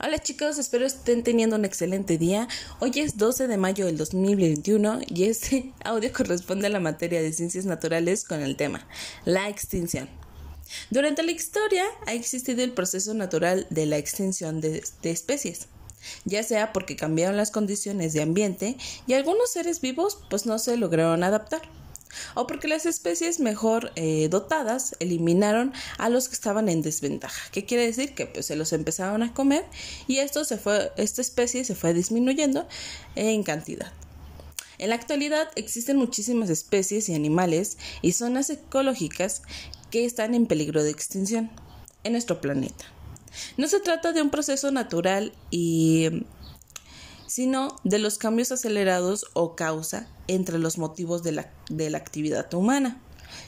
[0.00, 2.46] Hola chicos, espero estén teniendo un excelente día.
[2.78, 7.32] Hoy es 12 de mayo del 2021 y este audio corresponde a la materia de
[7.32, 8.86] ciencias naturales con el tema
[9.24, 10.08] la extinción.
[10.90, 15.66] Durante la historia ha existido el proceso natural de la extinción de, especies
[16.24, 18.76] ya sea porque cambiaron las condiciones de ambiente
[19.08, 21.62] y algunos seres vivos pues no se lograron adaptar
[22.38, 27.50] o porque las especies mejor eh, dotadas eliminaron a los que estaban en desventaja.
[27.50, 28.14] ¿Qué quiere decir?
[28.14, 29.64] Que pues, se los empezaron a comer
[30.06, 32.68] y esto se fue, esta especie se fue disminuyendo
[33.16, 33.92] en cantidad.
[34.78, 39.42] En la actualidad existen muchísimas especies y animales y zonas ecológicas
[39.90, 41.50] que están en peligro de extinción
[42.04, 42.84] en nuestro planeta.
[43.56, 46.24] No se trata de un proceso natural y
[47.26, 52.52] sino de los cambios acelerados o causa entre los motivos de la, de la actividad
[52.54, 53.00] humana.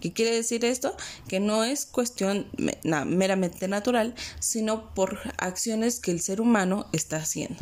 [0.00, 0.96] ¿Qué quiere decir esto?
[1.28, 2.46] Que no es cuestión
[2.82, 7.56] meramente natural, sino por acciones que el ser humano está haciendo.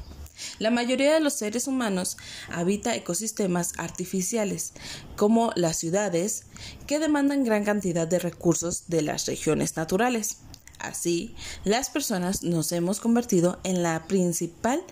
[0.59, 2.17] La mayoría de los seres humanos
[2.51, 4.73] habita ecosistemas artificiales,
[5.17, 6.45] como las ciudades,
[6.87, 10.39] que demandan gran cantidad de recursos de las regiones naturales.
[10.83, 14.83] Así, las personas nos hemos convertido en la principal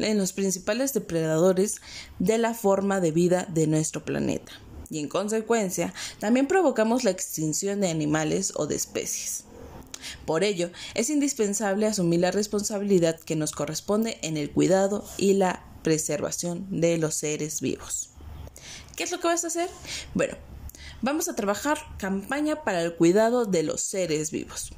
[0.00, 1.76] en los principales depredadores
[2.18, 4.52] de la forma de vida de nuestro planeta.
[4.90, 9.44] Y en consecuencia, también provocamos la extinción de animales o de especies.
[10.24, 15.64] Por ello, es indispensable asumir la responsabilidad que nos corresponde en el cuidado y la
[15.82, 18.10] preservación de los seres vivos.
[18.96, 19.68] ¿Qué es lo que vas a hacer?
[20.14, 20.36] Bueno,
[21.02, 24.72] vamos a trabajar campaña para el cuidado de los seres vivos.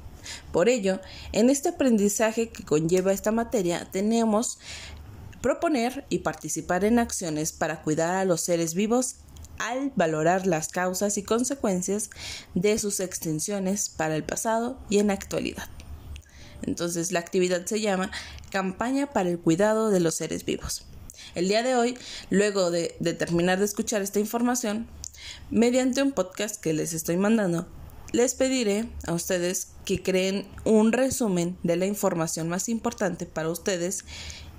[0.51, 0.99] Por ello,
[1.31, 4.59] en este aprendizaje que conlleva esta materia, tenemos
[5.41, 9.15] proponer y participar en acciones para cuidar a los seres vivos
[9.57, 12.09] al valorar las causas y consecuencias
[12.55, 15.67] de sus extinciones para el pasado y en la actualidad.
[16.61, 18.11] Entonces la actividad se llama
[18.51, 20.85] Campaña para el Cuidado de los Seres Vivos.
[21.35, 21.97] El día de hoy,
[22.29, 24.87] luego de, de terminar de escuchar esta información,
[25.51, 27.67] mediante un podcast que les estoy mandando,
[28.11, 34.05] les pediré a ustedes que creen un resumen de la información más importante para ustedes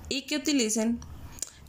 [0.09, 0.99] y que utilicen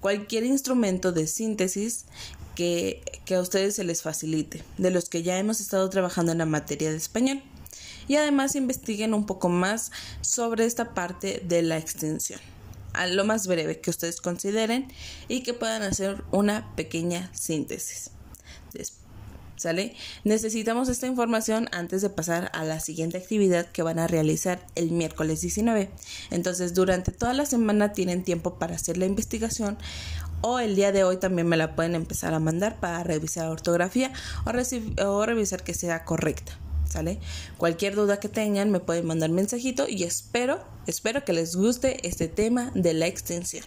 [0.00, 2.06] cualquier instrumento de síntesis
[2.54, 6.38] que, que, a ustedes se les facilite, de los que ya hemos estado trabajando en
[6.38, 7.42] la materia de español.
[8.08, 9.90] Y además investiguen un poco más
[10.20, 12.40] sobre esta parte de la extensión,
[12.92, 14.92] a lo más breve que ustedes consideren
[15.28, 18.10] y que puedan hacer una pequeña síntesis.
[18.72, 19.01] Después
[19.62, 19.94] ¿Sale?
[20.24, 24.90] Necesitamos esta información antes de pasar a la siguiente actividad que van a realizar el
[24.90, 25.88] miércoles 19.
[26.32, 29.78] Entonces, durante toda la semana tienen tiempo para hacer la investigación
[30.40, 34.12] o el día de hoy también me la pueden empezar a mandar para revisar ortografía
[34.44, 36.58] o, o revisar que sea correcta.
[36.88, 37.20] ¿Sale?
[37.56, 40.58] Cualquier duda que tengan me pueden mandar mensajito y espero,
[40.88, 43.64] espero que les guste este tema de la extensión.